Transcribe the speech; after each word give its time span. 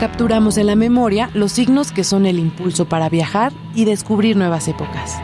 Capturamos 0.00 0.58
en 0.58 0.66
la 0.66 0.76
memoria 0.76 1.30
los 1.32 1.52
signos 1.52 1.90
que 1.90 2.04
son 2.04 2.26
el 2.26 2.38
impulso 2.38 2.86
para 2.86 3.08
viajar 3.08 3.54
y 3.74 3.86
descubrir 3.86 4.36
nuevas 4.36 4.68
épocas. 4.68 5.16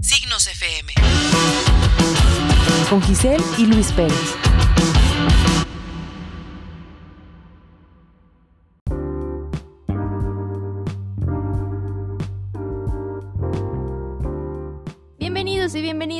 Signos 0.00 0.46
FM. 0.46 0.94
Con 2.88 3.02
Giselle 3.02 3.44
y 3.58 3.66
Luis 3.66 3.92
Pérez. 3.92 4.47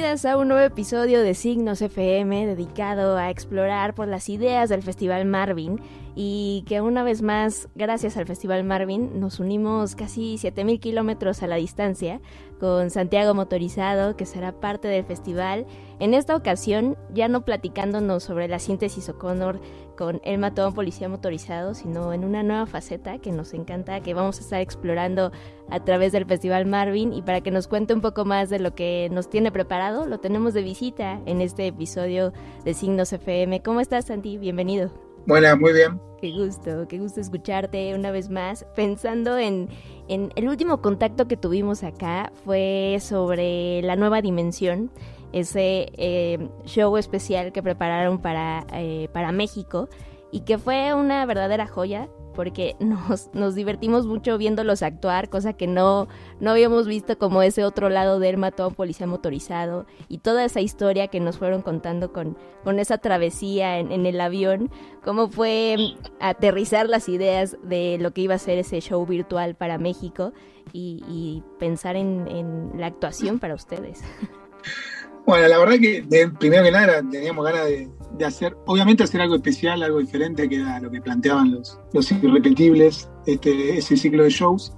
A 0.09 0.39
un 0.39 0.49
nuevo 0.49 0.65
episodio 0.65 1.21
de 1.21 1.35
Signos 1.35 1.83
FM 1.83 2.47
dedicado 2.47 3.19
a 3.19 3.29
explorar 3.29 3.95
por 3.95 4.09
las 4.09 4.31
ideas 4.31 4.71
del 4.71 4.83
Festival 4.83 5.27
Marvin 5.27 5.79
y 6.15 6.65
que 6.67 6.81
una 6.81 7.03
vez 7.03 7.23
más, 7.23 7.69
gracias 7.75 8.17
al 8.17 8.27
Festival 8.27 8.65
Marvin, 8.65 9.21
nos 9.21 9.41
unimos 9.41 9.95
casi 9.95 10.37
7.000 10.37 10.81
kilómetros 10.81 11.43
a 11.43 11.47
la 11.47 11.57
distancia 11.57 12.21
con 12.59 12.91
Santiago 12.91 13.35
Motorizado, 13.35 14.17
que 14.17 14.27
será 14.27 14.53
parte 14.53 14.89
del 14.89 15.05
festival. 15.05 15.67
En 16.01 16.15
esta 16.15 16.35
ocasión, 16.37 16.97
ya 17.13 17.29
no 17.29 17.45
platicándonos 17.45 18.25
sobre 18.25 18.49
la 18.49 18.59
síntesis 18.59 19.09
O'Connor 19.09 19.61
con 19.97 20.21
El 20.25 20.39
mató 20.39 20.63
a 20.63 20.69
un 20.69 20.75
policía 20.75 21.09
motorizado, 21.09 21.75
sino 21.75 22.13
en 22.13 22.25
una 22.25 22.43
nueva 22.43 22.67
faceta 22.67 23.19
que 23.19 23.33
nos 23.33 23.53
encanta, 23.55 24.01
que 24.01 24.15
vamos 24.15 24.39
a 24.39 24.43
estar 24.43 24.61
explorando 24.61 25.33
a 25.71 25.81
través 25.85 26.13
del 26.13 26.27
Festival 26.27 26.67
Marvin. 26.67 27.13
Y 27.13 27.23
para 27.23 27.41
que 27.41 27.51
nos 27.51 27.69
cuente 27.69 27.95
un 27.95 28.01
poco 28.01 28.25
más 28.25 28.51
de 28.51 28.59
lo 28.59 28.75
que 28.75 29.09
nos 29.11 29.29
tiene 29.29 29.51
preparado, 29.51 30.07
lo 30.07 30.19
tenemos 30.19 30.55
de 30.55 30.63
visita 30.63 31.21
en 31.27 31.41
este 31.41 31.67
episodio 31.67 32.33
de 32.65 32.75
Signos 32.75 33.13
FM. 33.13 33.63
¿Cómo 33.63 33.81
estás, 33.81 34.07
Santi? 34.07 34.39
Bienvenido. 34.39 35.08
Bueno, 35.29 35.55
muy 35.59 35.75
bien. 35.75 36.01
Qué 36.23 36.33
gusto, 36.33 36.89
qué 36.89 36.99
gusto 36.99 37.21
escucharte 37.21 37.95
una 37.95 38.11
vez 38.11 38.31
más. 38.31 38.65
Pensando 38.75 39.37
en, 39.37 39.69
el 40.09 40.49
último 40.49 40.81
contacto 40.81 41.29
que 41.29 41.37
tuvimos 41.37 41.85
acá 41.85 42.33
fue 42.47 42.97
sobre 42.99 43.83
la 43.83 43.95
nueva 43.95 44.23
dimensión, 44.23 44.91
ese 45.35 45.93
eh, 45.99 46.49
show 46.65 46.97
especial 46.97 47.53
que 47.53 47.63
prepararon 47.63 48.23
para, 48.23 48.67
eh, 48.73 49.11
para 49.13 49.31
México 49.31 49.91
y 50.33 50.41
que 50.41 50.57
fue 50.57 50.95
una 50.95 51.27
verdadera 51.27 51.67
joya 51.67 52.09
porque 52.39 52.77
nos, 52.79 53.35
nos 53.35 53.57
divertimos 53.57 54.07
mucho 54.07 54.39
viéndolos 54.39 54.85
actuar, 54.85 55.29
cosa 55.29 55.55
que 55.55 55.67
no, 55.67 56.07
no 56.39 56.53
habíamos 56.53 56.87
visto 56.87 57.19
como 57.19 57.43
ese 57.43 57.65
otro 57.65 57.89
lado 57.89 58.21
de 58.21 58.37
mató 58.37 58.63
a 58.63 58.69
un 58.69 58.75
policía 58.75 59.09
motorizado 59.09 59.87
y 60.09 60.19
toda 60.19 60.45
esa 60.45 60.61
historia 60.61 61.09
que 61.09 61.19
nos 61.19 61.37
fueron 61.37 61.63
contando 61.63 62.13
con, 62.13 62.39
con 62.63 62.79
esa 62.79 62.99
travesía 62.99 63.81
en, 63.81 64.07
el 64.07 64.21
avión, 64.21 64.71
cómo 65.03 65.29
fue 65.29 65.97
aterrizar 66.21 66.89
las 66.89 67.09
ideas 67.09 67.57
de 67.65 67.99
lo 67.99 68.13
que 68.13 68.21
iba 68.21 68.37
a 68.37 68.39
ser 68.39 68.59
ese 68.59 68.81
show 68.81 69.05
virtual 69.05 69.57
para 69.57 69.77
México 69.77 70.33
y, 70.73 71.43
pensar 71.59 71.97
en, 71.97 72.29
en 72.29 72.71
la 72.77 72.87
actuación 72.87 73.41
para 73.41 73.57
ustedes. 73.57 74.05
Bueno, 75.29 75.47
la 75.47 75.59
verdad 75.59 75.75
que 75.79 76.07
primero 76.39 76.65
que 76.65 76.71
nada 76.71 77.03
teníamos 77.03 77.45
ganas 77.45 77.67
de, 77.67 78.25
hacer, 78.25 78.57
obviamente 78.65 79.03
hacer 79.03 79.21
algo 79.21 79.35
especial, 79.35 79.83
algo 79.83 79.99
diferente, 79.99 80.49
que 80.49 80.57
era 80.57 80.81
lo 80.81 80.91
que 80.91 81.03
planteaban 81.03 81.51
los, 81.51 81.79
los 81.93 82.11
irrepetibles, 82.11 83.11
este, 83.27 83.77
ese 83.77 83.99
ciclo 83.99 84.25
de 84.25 84.31
shows. 84.31 84.73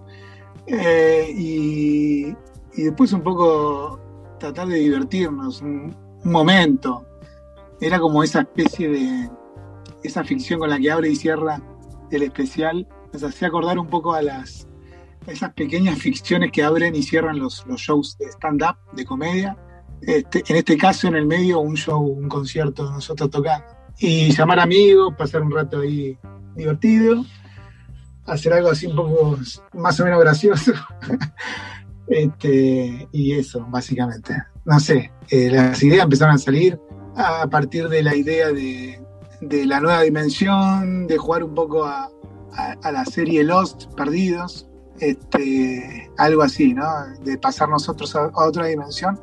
Eh, 0.66 1.32
y, 1.38 2.34
después 2.76 3.12
un 3.12 3.22
poco 3.22 4.00
tratar 4.40 4.66
de 4.66 4.78
divertirnos, 4.78 5.62
un, 5.62 5.96
momento. 6.24 7.06
Era 7.80 8.00
como 8.00 8.24
esa 8.24 8.40
especie 8.40 8.88
de, 8.88 9.30
esa 10.02 10.24
ficción 10.24 10.58
con 10.58 10.70
la 10.70 10.80
que 10.80 10.90
abre 10.90 11.10
y 11.10 11.14
cierra 11.14 11.62
el 12.10 12.24
especial, 12.24 12.88
nos 13.12 13.22
hacía 13.22 13.46
acordar 13.46 13.78
un 13.78 13.86
poco 13.86 14.14
a 14.14 14.22
las 14.22 14.66
esas 15.28 15.52
pequeñas 15.52 15.96
ficciones 16.00 16.50
que 16.50 16.64
abren 16.64 16.96
y 16.96 17.04
cierran 17.04 17.38
los, 17.38 17.64
los 17.68 17.80
shows 17.80 18.18
de 18.18 18.26
stand-up, 18.26 18.74
de 18.94 19.04
comedia 19.04 19.56
este, 20.02 20.42
en 20.48 20.56
este 20.56 20.76
caso 20.76 21.08
en 21.08 21.16
el 21.16 21.26
medio 21.26 21.60
un 21.60 21.76
show, 21.76 22.00
un 22.00 22.28
concierto 22.28 22.90
nosotros 22.90 23.30
tocando. 23.30 23.66
Y 23.98 24.32
llamar 24.32 24.60
amigos, 24.60 25.14
pasar 25.16 25.42
un 25.42 25.50
rato 25.50 25.80
ahí 25.80 26.16
divertido, 26.56 27.24
hacer 28.24 28.54
algo 28.54 28.70
así 28.70 28.86
un 28.86 28.96
poco 28.96 29.38
más 29.74 30.00
o 30.00 30.04
menos 30.04 30.20
gracioso. 30.20 30.72
este, 32.08 33.08
y 33.12 33.32
eso, 33.32 33.66
básicamente. 33.68 34.34
No 34.64 34.80
sé, 34.80 35.12
eh, 35.28 35.50
las 35.50 35.82
ideas 35.82 36.04
empezaron 36.04 36.34
a 36.34 36.38
salir 36.38 36.78
a 37.16 37.46
partir 37.48 37.88
de 37.88 38.02
la 38.02 38.14
idea 38.14 38.52
de, 38.52 39.02
la 39.66 39.80
nueva 39.80 40.02
dimensión, 40.02 41.06
de 41.06 41.18
jugar 41.18 41.44
un 41.44 41.54
poco 41.54 41.84
a, 41.84 42.10
la 42.82 43.04
serie 43.04 43.44
Lost, 43.44 43.92
Perdidos, 43.94 44.68
este, 44.98 46.10
algo 46.18 46.42
así, 46.42 46.74
¿no? 46.74 46.84
De 47.22 47.38
pasar 47.38 47.68
nosotros 47.68 48.14
a 48.16 48.30
otra 48.34 48.66
dimensión 48.66 49.18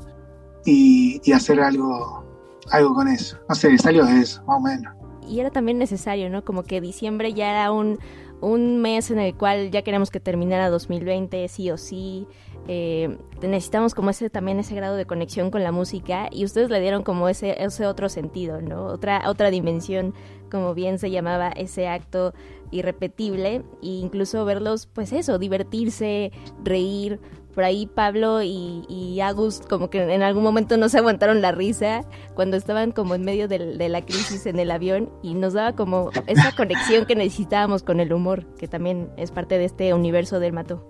y, 0.67 1.31
hacer 1.31 1.59
algo, 1.61 2.23
algo 2.72 2.94
con 2.94 3.07
eso. 3.07 3.38
No 3.47 3.55
sé, 3.55 3.78
salió 3.78 4.05
de 4.05 4.19
eso, 4.19 4.44
más 4.45 4.57
o 4.57 4.61
menos. 4.61 4.94
Y 5.28 5.39
era 5.39 5.50
también 5.50 5.78
necesario, 5.78 6.29
¿no? 6.29 6.44
Como 6.44 6.63
que 6.63 6.81
diciembre 6.81 7.33
ya 7.33 7.51
era 7.51 7.72
un, 7.72 8.00
un 8.41 8.81
mes 8.81 9.11
en 9.11 9.19
el 9.19 9.35
cual 9.35 9.72
ya 9.72 9.81
queremos 9.81 10.11
que 10.11 10.19
terminara 10.19 10.69
2020, 10.69 11.47
sí 11.47 11.72
o 11.72 11.77
sí. 11.77 12.27
Eh, 12.69 13.17
necesitamos 13.41 13.95
como 13.95 14.09
ese 14.09 14.29
también 14.29 14.59
ese 14.59 14.75
grado 14.75 14.97
de 14.97 15.06
conexión 15.06 15.51
con 15.51 15.63
la 15.63 15.72
música 15.72 16.27
y 16.31 16.44
ustedes 16.44 16.69
le 16.69 16.81
dieron 16.81 17.03
como 17.03 17.29
ese, 17.29 17.63
ese 17.63 17.85
otro 17.85 18.09
sentido, 18.09 18.61
¿no? 18.61 18.85
Otra, 18.88 19.29
otra 19.29 19.50
dimensión, 19.51 20.13
como 20.51 20.73
bien 20.73 21.00
se 21.00 21.09
llamaba 21.09 21.50
ese 21.50 21.88
acto 21.88 22.33
irrepetible 22.72 23.63
e 23.81 23.88
incluso 23.88 24.44
verlos, 24.44 24.85
pues 24.88 25.13
eso, 25.13 25.39
divertirse, 25.39 26.33
reír, 26.61 27.22
por 27.57 27.63
ahí 27.63 27.88
Pablo 27.88 28.44
y, 28.44 28.85
y, 28.88 29.19
Agus 29.19 29.62
como 29.68 29.90
que 29.90 30.13
en 30.13 30.22
algún 30.22 30.44
momento 30.44 30.78
no 30.78 30.90
se 30.90 31.00
aguantaron 31.00 31.41
la 31.41 31.51
risa 31.51 32.06
cuando 32.35 32.56
estaban 32.56 32.91
como 32.91 33.16
en 33.16 33.23
medio 33.23 33.47
de, 33.47 33.90
la 33.90 34.06
crisis 34.06 34.45
en 34.45 34.59
el 34.59 34.69
avión 34.69 35.09
y 35.23 35.34
nos 35.34 35.53
daba 35.53 35.75
como 35.75 36.12
esa 36.28 36.51
conexión 36.56 37.07
que 37.07 37.16
necesitábamos 37.16 37.81
con 37.81 38.00
el 38.00 38.13
humor, 38.13 38.45
que 38.59 38.68
también 38.68 39.09
es 39.18 39.31
parte 39.31 39.57
de 39.57 39.66
este 39.66 39.91
universo 39.95 40.40
del 40.40 40.53
Mató. 40.53 40.85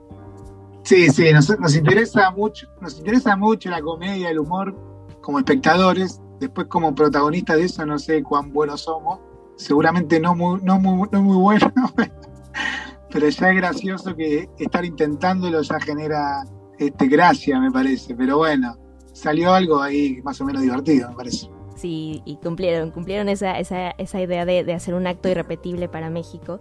Sí, 0.83 1.09
sí, 1.09 1.31
nos, 1.31 1.47
interesa 1.73 2.31
mucho, 2.31 2.67
nos 2.81 2.97
interesa 2.97 3.37
mucho 3.37 3.69
la 3.69 3.79
comedia, 3.79 4.29
el 4.29 4.39
humor 4.39 4.75
como 5.21 5.39
espectadores, 5.39 6.19
después 6.41 6.67
como 6.67 6.93
protagonistas 6.93 7.55
de 7.55 7.63
eso 7.63 7.85
no 7.85 7.97
sé 7.97 8.23
cuán 8.23 8.51
buenos 8.51 8.81
somos, 8.81 9.21
seguramente 9.55 10.19
no 10.19 10.35
muy, 10.35 10.59
no 10.61 10.81
muy, 10.81 11.07
no 11.13 11.21
muy 11.21 11.37
buenos, 11.37 11.71
pero 13.09 13.29
ya 13.29 13.51
es 13.51 13.55
gracioso 13.55 14.13
que 14.17 14.49
estar 14.59 14.83
intentándolo 14.83 15.61
ya 15.61 15.79
genera 15.79 16.43
este, 16.77 17.07
gracia, 17.07 17.59
me 17.59 17.71
parece. 17.71 18.15
Pero 18.15 18.37
bueno, 18.37 18.75
salió 19.13 19.53
algo 19.53 19.81
ahí 19.81 20.21
más 20.23 20.39
o 20.41 20.45
menos 20.45 20.61
divertido, 20.61 21.09
me 21.09 21.15
parece. 21.15 21.49
Sí, 21.75 22.23
y 22.25 22.37
cumplieron, 22.37 22.89
cumplieron 22.89 23.29
esa, 23.29 23.59
esa, 23.59 23.91
esa 23.91 24.19
idea 24.19 24.45
de, 24.45 24.73
hacer 24.73 24.95
un 24.95 25.05
acto 25.05 25.29
irrepetible 25.29 25.87
para 25.87 26.09
México. 26.09 26.59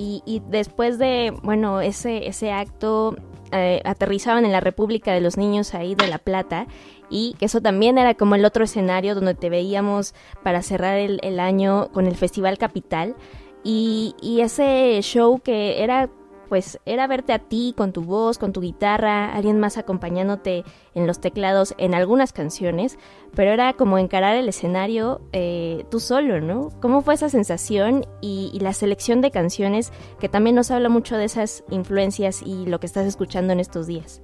Y, 0.00 0.42
después 0.48 0.96
de, 0.98 1.34
bueno, 1.42 1.80
ese, 1.80 2.28
ese 2.28 2.52
acto 2.52 3.16
eh, 3.50 3.80
aterrizaban 3.84 4.44
en 4.44 4.52
la 4.52 4.60
República 4.60 5.12
de 5.12 5.20
los 5.20 5.36
Niños 5.36 5.74
ahí 5.74 5.96
de 5.96 6.06
La 6.06 6.18
Plata 6.18 6.68
y 7.10 7.34
que 7.38 7.46
eso 7.46 7.60
también 7.60 7.98
era 7.98 8.14
como 8.14 8.36
el 8.36 8.44
otro 8.44 8.62
escenario 8.62 9.16
donde 9.16 9.34
te 9.34 9.50
veíamos 9.50 10.14
para 10.44 10.62
cerrar 10.62 10.98
el, 10.98 11.18
el 11.24 11.40
año 11.40 11.88
con 11.92 12.06
el 12.06 12.14
Festival 12.14 12.58
Capital. 12.58 13.16
Y, 13.64 14.14
y, 14.22 14.42
ese 14.42 15.00
show 15.02 15.40
que 15.40 15.82
era 15.82 16.08
pues 16.48 16.80
era 16.86 17.06
verte 17.06 17.32
a 17.32 17.38
ti 17.38 17.74
con 17.76 17.92
tu 17.92 18.02
voz, 18.02 18.38
con 18.38 18.52
tu 18.52 18.60
guitarra, 18.60 19.34
alguien 19.34 19.60
más 19.60 19.78
acompañándote 19.78 20.64
en 20.94 21.06
los 21.06 21.20
teclados 21.20 21.74
en 21.78 21.94
algunas 21.94 22.32
canciones, 22.32 22.98
pero 23.34 23.52
era 23.52 23.72
como 23.74 23.98
encarar 23.98 24.36
el 24.36 24.48
escenario 24.48 25.20
eh, 25.32 25.84
tú 25.90 26.00
solo, 26.00 26.40
¿no? 26.40 26.70
¿Cómo 26.80 27.02
fue 27.02 27.14
esa 27.14 27.28
sensación 27.28 28.06
y, 28.20 28.58
la 28.58 28.72
selección 28.72 29.20
de 29.20 29.30
canciones 29.30 29.92
que 30.18 30.28
también 30.28 30.56
nos 30.56 30.70
habla 30.70 30.88
mucho 30.88 31.16
de 31.16 31.24
esas 31.24 31.62
influencias 31.70 32.42
y 32.44 32.66
lo 32.66 32.80
que 32.80 32.86
estás 32.86 33.06
escuchando 33.06 33.52
en 33.52 33.60
estos 33.60 33.86
días? 33.86 34.20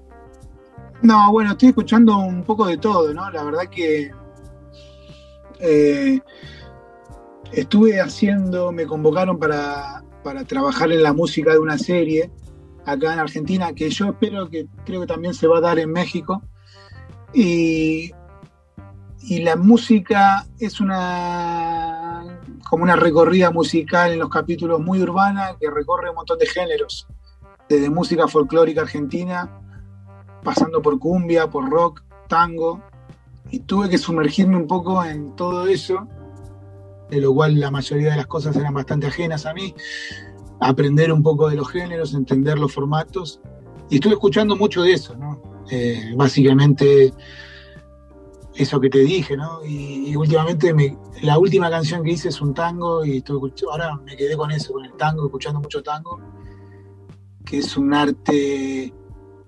No, 1.03 1.31
bueno, 1.31 1.53
estoy 1.53 1.69
escuchando 1.69 2.19
un 2.19 2.43
poco 2.43 2.67
de 2.67 2.79
todo, 2.79 3.13
¿no? 3.15 3.31
La 3.31 3.45
verdad 3.45 3.69
que 3.71 4.11
eh, 5.61 6.21
estuve 7.53 8.01
haciendo, 8.01 8.73
me 8.73 8.87
convocaron 8.87 9.39
para 9.39 10.03
para 10.25 10.45
trabajar 10.45 10.91
en 10.91 11.03
la 11.03 11.13
música 11.13 11.53
de 11.53 11.59
una 11.59 11.79
serie 11.79 12.33
acá 12.87 13.13
en 13.13 13.21
Argentina, 13.21 13.73
que 13.75 13.91
yo 13.91 14.07
espero 14.07 14.51
que 14.51 14.67
creo 14.85 15.03
que 15.03 15.07
también 15.07 15.35
se 15.35 15.47
va 15.47 15.59
a 15.59 15.61
dar 15.61 15.79
en 15.79 15.93
México. 15.93 16.43
Y, 17.33 18.11
y 19.23 19.43
la 19.43 19.57
música 19.57 20.47
es 20.59 20.81
una 20.81 22.41
como 22.69 22.85
una 22.85 22.97
recorrida 22.97 23.51
musical 23.51 24.13
en 24.13 24.19
los 24.19 24.31
capítulos 24.31 24.81
muy 24.81 25.01
urbana 25.01 25.57
que 25.61 25.71
recorre 25.71 26.11
un 26.11 26.17
montón 26.17 26.39
de 26.39 26.47
géneros, 26.47 27.07
desde 27.69 27.91
música 27.91 28.27
folclórica 28.27 28.81
argentina, 28.81 29.61
pasando 30.43 30.83
por 30.83 30.99
cumbia, 30.99 31.49
por 31.49 31.69
rock, 31.71 32.03
tango, 32.29 32.83
y 33.51 33.61
tuve 33.61 33.89
que 33.89 33.99
sumergirme 33.99 34.57
un 34.57 34.67
poco 34.67 35.05
en 35.05 35.37
todo 35.37 35.67
eso 35.67 36.09
de 37.11 37.21
lo 37.21 37.35
cual 37.35 37.59
la 37.59 37.71
mayoría 37.71 38.11
de 38.11 38.17
las 38.17 38.27
cosas 38.27 38.57
eran 38.57 38.75
bastante 38.75 39.07
ajenas 39.07 39.47
a 39.47 39.55
mí, 39.55 39.75
aprender 40.61 41.13
un 41.13 41.23
poco 41.23 41.49
de 41.49 41.57
los 41.57 41.69
géneros, 41.69 42.15
entender 42.15 42.59
los 42.59 42.73
formatos, 42.73 43.41
y 43.91 43.97
estuve 43.97 44.15
escuchando 44.15 44.57
mucho 44.57 44.83
de 44.83 44.93
eso, 44.93 45.15
¿no? 45.17 45.65
Eh, 45.71 46.13
básicamente 46.17 47.13
eso 48.55 48.81
que 48.81 48.89
te 48.89 49.01
dije, 49.01 49.37
¿no? 49.37 49.65
Y, 49.65 50.15
últimamente 50.17 50.75
la 51.23 51.39
última 51.39 51.71
canción 51.71 52.05
que 52.05 52.13
hice 52.13 52.29
es 52.29 52.41
un 52.41 52.55
tango 52.55 53.05
y 53.05 53.19
estoy, 53.19 53.53
ahora 53.71 53.97
me 54.05 54.17
quedé 54.17 54.37
con 54.37 54.51
eso, 54.51 54.73
con 54.73 54.85
el 54.85 54.93
tango, 54.95 55.27
escuchando 55.27 55.61
mucho 55.61 55.83
tango, 55.83 56.21
que 57.45 57.59
es 57.59 57.77
un 57.77 57.93
arte 57.93 58.93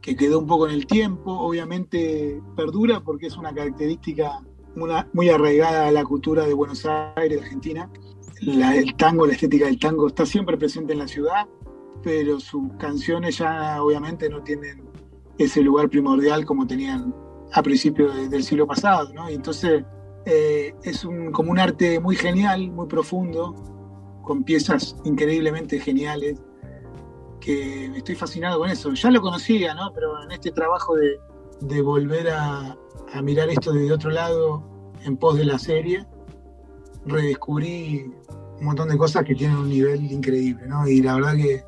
que 0.00 0.16
quedó 0.16 0.38
un 0.38 0.46
poco 0.46 0.68
en 0.68 0.74
el 0.74 0.86
tiempo, 0.86 1.32
obviamente 1.32 2.40
perdura 2.56 3.00
porque 3.00 3.26
es 3.26 3.36
una 3.36 3.52
característica 3.54 4.40
muy 4.76 5.30
arraigada 5.30 5.88
a 5.88 5.90
la 5.90 6.04
cultura 6.04 6.46
de 6.46 6.54
Buenos 6.54 6.86
Aires, 7.16 7.42
Argentina. 7.42 7.90
el 8.40 8.94
tango, 8.96 9.26
la 9.26 9.32
estética 9.32 9.66
del 9.66 9.78
tango 9.78 10.08
está 10.08 10.26
siempre 10.26 10.56
presente 10.56 10.92
en 10.92 10.98
la 10.98 11.08
ciudad, 11.08 11.46
pero 12.02 12.38
sus 12.38 12.72
canciones 12.78 13.38
ya 13.38 13.82
obviamente 13.82 14.28
no 14.28 14.42
tienen 14.42 14.84
ese 15.38 15.62
lugar 15.62 15.88
primordial 15.88 16.44
como 16.44 16.66
tenían 16.66 17.14
a 17.52 17.62
principios 17.62 18.30
del 18.30 18.42
siglo 18.44 18.66
pasado, 18.66 19.12
¿no? 19.14 19.28
Entonces 19.28 19.84
eh, 20.26 20.74
es 20.82 21.04
un, 21.04 21.32
como 21.32 21.50
un 21.52 21.58
arte 21.58 22.00
muy 22.00 22.16
genial, 22.16 22.70
muy 22.70 22.86
profundo, 22.86 23.54
con 24.22 24.44
piezas 24.44 24.96
increíblemente 25.04 25.78
geniales, 25.78 26.42
que 27.40 27.86
estoy 27.96 28.14
fascinado 28.14 28.58
con 28.58 28.68
eso. 28.68 28.92
Ya 28.92 29.10
lo 29.10 29.20
conocía, 29.20 29.72
¿no? 29.74 29.92
Pero 29.94 30.22
en 30.22 30.32
este 30.32 30.50
trabajo 30.50 30.96
de, 30.96 31.18
de 31.60 31.80
volver 31.82 32.28
a, 32.30 32.76
a, 33.12 33.22
mirar 33.22 33.48
esto 33.50 33.72
desde 33.72 33.92
otro 33.92 34.10
lado 34.10 34.62
en 35.04 35.16
pos 35.16 35.36
de 35.36 35.44
la 35.44 35.58
serie, 35.58 36.06
redescubrí 37.04 38.12
un 38.58 38.64
montón 38.64 38.88
de 38.88 38.96
cosas 38.96 39.24
que 39.24 39.34
tienen 39.34 39.56
un 39.56 39.68
nivel 39.68 40.10
increíble, 40.10 40.66
¿no? 40.66 40.86
Y 40.88 41.02
la 41.02 41.14
verdad 41.14 41.36
que 41.36 41.62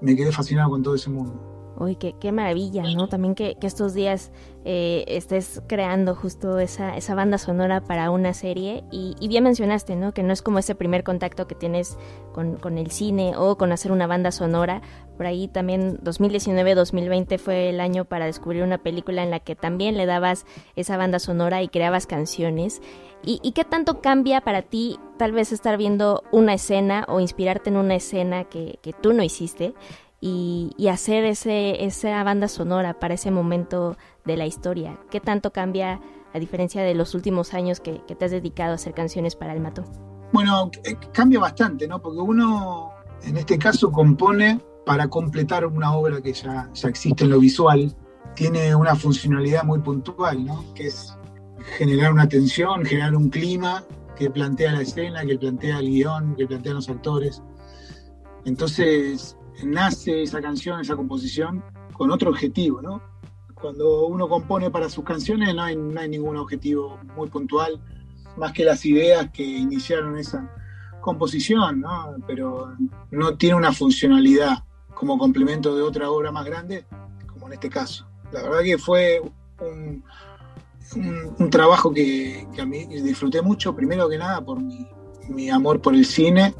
me 0.00 0.14
quedé 0.16 0.32
fascinado 0.32 0.70
con 0.70 0.82
todo 0.82 0.94
ese 0.94 1.10
mundo. 1.10 1.74
Uy, 1.78 1.94
qué, 1.94 2.14
qué 2.18 2.32
maravilla, 2.32 2.82
¿no? 2.94 3.08
También 3.08 3.34
que, 3.34 3.56
estos 3.62 3.94
días 3.94 4.32
eh, 4.70 5.16
estés 5.16 5.62
creando 5.66 6.14
justo 6.14 6.58
esa, 6.58 7.14
banda 7.14 7.38
sonora 7.38 7.80
para 7.80 8.10
una 8.10 8.34
serie. 8.34 8.84
Y, 8.90 9.26
bien 9.26 9.44
mencionaste, 9.44 9.96
¿no? 9.96 10.12
Que 10.12 10.22
no 10.22 10.34
es 10.34 10.42
como 10.42 10.58
ese 10.58 10.74
primer 10.74 11.04
contacto 11.04 11.46
que 11.46 11.54
tienes 11.54 11.96
con, 12.34 12.76
el 12.76 12.90
cine 12.90 13.32
o 13.34 13.56
con 13.56 13.72
hacer 13.72 13.92
una 13.92 14.06
banda 14.06 14.30
sonora. 14.30 14.82
Por 15.16 15.24
ahí 15.24 15.48
también 15.48 15.98
2019-2020 16.00 17.38
fue 17.38 17.70
el 17.70 17.80
año 17.80 18.04
para 18.04 18.26
descubrir 18.26 18.62
una 18.62 18.76
película 18.76 19.22
en 19.22 19.30
la 19.30 19.40
que 19.40 19.56
también 19.56 19.96
le 19.96 20.04
dabas 20.04 20.44
esa 20.76 20.98
banda 20.98 21.18
sonora 21.18 21.62
y 21.62 21.68
creabas 21.68 22.06
canciones. 22.06 22.82
¿Y, 23.24 23.40
y 23.42 23.52
qué 23.52 23.64
tanto 23.64 24.02
cambia 24.02 24.42
para 24.42 24.60
ti 24.60 25.00
tal 25.16 25.32
vez 25.32 25.50
estar 25.50 25.78
viendo 25.78 26.24
una 26.30 26.52
escena 26.52 27.06
o 27.08 27.20
inspirarte 27.20 27.70
en 27.70 27.78
una 27.78 27.94
escena 27.94 28.44
que 28.44 28.78
tú 29.00 29.14
no 29.14 29.22
hiciste? 29.22 29.72
Y, 30.20 30.88
hacer 30.90 31.24
ese, 31.24 31.84
esa 31.84 32.22
banda 32.24 32.48
sonora 32.48 32.98
para 32.98 33.14
ese 33.14 33.30
momento 33.30 33.96
de 34.24 34.36
la 34.36 34.46
historia? 34.46 34.98
¿Qué 35.10 35.20
tanto 35.20 35.52
cambia 35.52 36.00
a 36.34 36.38
diferencia 36.38 36.82
de 36.82 36.94
los 36.94 37.14
últimos 37.14 37.54
años 37.54 37.80
que, 37.80 38.00
te 38.00 38.24
has 38.24 38.30
dedicado 38.30 38.72
a 38.72 38.74
hacer 38.74 38.94
canciones 38.94 39.36
para 39.36 39.52
el 39.54 39.60
Mato? 39.60 39.84
Bueno, 40.32 40.70
eh, 40.84 40.96
cambia 41.12 41.40
bastante, 41.40 41.86
¿no? 41.86 42.00
Porque 42.02 42.18
uno, 42.18 42.90
en 43.22 43.36
este 43.36 43.58
caso, 43.58 43.90
compone 43.90 44.60
para 44.84 45.08
completar 45.08 45.64
una 45.66 45.94
obra 45.94 46.20
que 46.20 46.32
ya, 46.32 46.68
ya 46.72 46.88
existe 46.88 47.24
en 47.24 47.30
lo 47.30 47.38
visual. 47.38 47.94
Tiene 48.34 48.74
una 48.74 48.94
funcionalidad 48.94 49.64
muy 49.64 49.78
puntual, 49.80 50.44
¿no? 50.44 50.64
Que 50.74 50.88
es 50.88 51.14
generar 51.78 52.12
una 52.12 52.28
tensión, 52.28 52.84
generar 52.84 53.14
un 53.14 53.30
clima 53.30 53.84
que 54.16 54.30
plantea 54.30 54.72
la 54.72 54.82
escena, 54.82 55.24
que 55.24 55.38
plantea 55.38 55.78
el 55.78 55.88
guion, 55.88 56.34
que 56.36 56.46
plantean 56.46 56.76
los 56.76 56.88
actores. 56.88 57.42
Entonces, 58.44 59.37
nace 59.64 60.22
esa 60.22 60.40
canción, 60.40 60.80
esa 60.80 60.96
composición, 60.96 61.62
con 61.92 62.10
otro 62.10 62.30
objetivo, 62.30 62.80
¿no? 62.80 63.02
Cuando 63.54 64.06
uno 64.06 64.28
compone 64.28 64.70
para 64.70 64.88
sus 64.88 65.04
canciones 65.04 65.54
no 65.54 65.62
hay, 65.62 65.76
no 65.76 66.00
hay 66.00 66.08
ningún 66.08 66.36
objetivo 66.36 66.98
muy 67.16 67.28
puntual, 67.28 67.80
más 68.36 68.52
que 68.52 68.64
las 68.64 68.84
ideas 68.86 69.30
que 69.32 69.42
iniciaron 69.42 70.16
esa 70.16 70.48
composición, 71.00 71.80
¿no? 71.80 72.14
Pero 72.26 72.74
no 73.10 73.36
tiene 73.36 73.56
una 73.56 73.72
funcionalidad 73.72 74.64
como 74.94 75.18
complemento 75.18 75.74
de 75.76 75.82
otra 75.82 76.10
obra 76.10 76.30
más 76.30 76.44
grande, 76.44 76.84
como 77.26 77.46
en 77.48 77.54
este 77.54 77.68
caso. 77.68 78.06
La 78.32 78.42
verdad 78.42 78.62
que 78.62 78.78
fue 78.78 79.20
un, 79.60 80.04
un, 81.38 81.50
trabajo 81.50 81.92
que, 81.92 82.46
que, 82.54 82.60
a 82.60 82.66
mí 82.66 82.84
disfruté 82.86 83.42
mucho, 83.42 83.74
primero 83.74 84.08
que 84.08 84.18
nada 84.18 84.40
por 84.44 84.60
mi, 84.60 84.86
mi 85.28 85.50
amor 85.50 85.80
por 85.80 85.94
el 85.94 86.04
cine. 86.04 86.54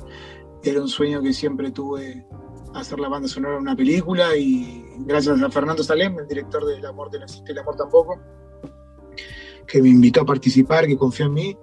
Era 0.62 0.80
un 0.80 0.88
sueño 0.88 1.22
que 1.22 1.32
siempre 1.32 1.70
tuve 1.70 2.26
hacer 2.74 2.98
la 2.98 3.08
banda 3.08 3.28
sonora 3.28 3.54
de 3.54 3.60
una 3.60 3.76
película 3.76 4.36
y 4.36 4.84
gracias 5.00 5.40
a 5.42 5.50
Fernando 5.50 5.82
Salem, 5.82 6.18
el 6.18 6.28
director 6.28 6.64
de 6.64 6.80
La 6.80 6.92
muerte 6.92 7.18
no 7.18 7.24
existe, 7.24 7.52
el 7.52 7.58
amor 7.58 7.76
tampoco, 7.76 8.20
que 9.66 9.82
me 9.82 9.88
invitó 9.88 10.22
a 10.22 10.24
participar, 10.26 10.86
que 10.86 10.96
confió 10.96 11.26
en 11.26 11.34
mí, 11.34 11.58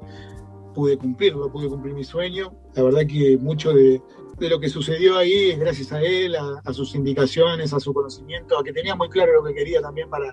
pude 0.73 0.97
cumplirlo, 0.97 1.51
pude 1.51 1.67
cumplir 1.67 1.93
mi 1.93 2.03
sueño. 2.03 2.53
La 2.75 2.83
verdad 2.83 3.01
que 3.07 3.37
mucho 3.37 3.73
de, 3.73 4.01
lo 4.39 4.59
que 4.59 4.69
sucedió 4.69 5.17
ahí 5.17 5.51
es 5.51 5.59
gracias 5.59 5.91
a 5.93 6.01
él, 6.01 6.35
a, 6.35 6.73
sus 6.73 6.93
indicaciones, 6.95 7.73
a 7.73 7.79
su 7.79 7.93
conocimiento, 7.93 8.59
a 8.59 8.63
que 8.63 8.73
tenía 8.73 8.95
muy 8.95 9.09
claro 9.09 9.33
lo 9.33 9.43
que 9.43 9.53
quería 9.53 9.81
también 9.81 10.09
para, 10.09 10.31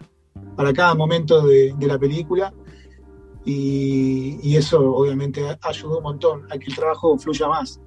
para 0.57 0.73
cada 0.73 0.95
momento 0.95 1.47
de, 1.47 1.75
la 1.81 1.99
película. 1.99 2.53
Y, 3.45 4.39
y, 4.41 4.57
eso 4.57 4.79
obviamente 4.95 5.43
ayudó 5.63 5.97
un 5.97 6.05
montón 6.05 6.47
a 6.53 6.59
que 6.59 6.67
el 6.67 6.77
trabajo 6.77 7.19
fluya 7.19 7.49
más. 7.49 7.81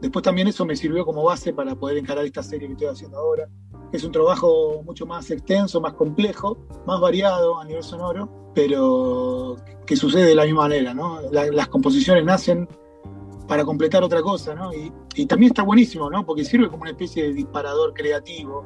Después 0.00 0.22
también 0.22 0.46
eso 0.48 0.64
me 0.64 0.76
sirvió 0.76 1.04
como 1.04 1.24
base 1.24 1.52
para 1.52 1.74
poder 1.74 1.98
encarar 1.98 2.24
esta 2.24 2.42
serie 2.42 2.68
que 2.68 2.74
estoy 2.74 2.88
haciendo 2.88 3.18
ahora. 3.18 3.48
Es 3.92 4.04
un 4.04 4.12
trabajo 4.12 4.82
mucho 4.84 5.06
más 5.06 5.30
extenso, 5.30 5.80
más 5.80 5.94
complejo, 5.94 6.58
más 6.86 7.00
variado 7.00 7.58
a 7.58 7.64
nivel 7.64 7.82
sonoro, 7.82 8.50
pero 8.54 9.56
que 9.86 9.96
sucede 9.96 10.26
de 10.26 10.34
la 10.34 10.44
misma 10.44 10.62
manera, 10.62 10.94
¿no? 10.94 11.20
las 11.30 11.68
composiciones 11.68 12.24
nacen 12.24 12.68
para 13.48 13.64
completar 13.64 14.04
otra 14.04 14.22
cosa, 14.22 14.54
¿no? 14.54 14.70
Y, 14.72 14.92
también 15.26 15.50
está 15.50 15.62
buenísimo, 15.62 16.08
¿no? 16.10 16.24
Porque 16.24 16.44
sirve 16.44 16.68
como 16.68 16.82
una 16.82 16.90
especie 16.90 17.24
de 17.24 17.32
disparador 17.32 17.92
creativo. 17.92 18.62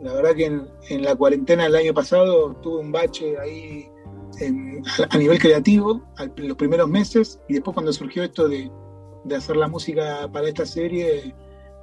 La 0.00 0.14
verdad 0.14 0.34
que 0.34 0.46
en, 0.46 1.02
la 1.02 1.14
cuarentena 1.14 1.64
del 1.64 1.74
año 1.74 1.92
pasado 1.92 2.54
tuve 2.62 2.80
un 2.80 2.90
bache 2.90 3.36
ahí 3.38 3.90
a, 5.10 5.18
nivel 5.18 5.38
creativo, 5.38 6.00
en 6.18 6.48
los 6.48 6.56
primeros 6.56 6.88
meses, 6.88 7.38
y 7.48 7.54
después 7.54 7.74
cuando 7.74 7.92
surgió 7.92 8.22
esto 8.22 8.48
de, 8.48 8.70
de 9.24 9.36
hacer 9.36 9.56
la 9.56 9.68
música 9.68 10.28
para 10.32 10.48
esta 10.48 10.66
serie, 10.66 11.34